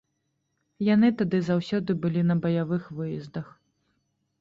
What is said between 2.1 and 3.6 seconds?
на баявых выездах.